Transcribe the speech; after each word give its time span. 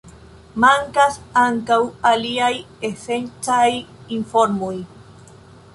Mankas 0.63 1.19
ankaŭ 1.41 1.77
aliaj 2.13 2.51
esencaj 2.91 3.69
informoj. 4.19 4.77